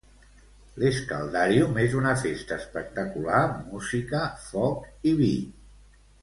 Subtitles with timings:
[0.83, 5.31] L'Escaldarium és una festa espectacular amb música, foc i vi.